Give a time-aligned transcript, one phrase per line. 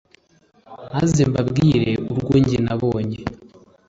[0.95, 3.19] Maze mbabwire urwo ge nabonye